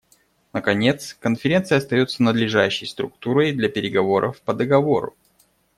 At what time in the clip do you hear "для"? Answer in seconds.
3.51-3.69